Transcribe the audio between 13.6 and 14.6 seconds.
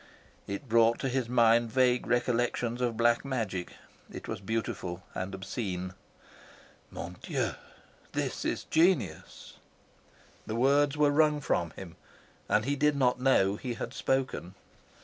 had spoken.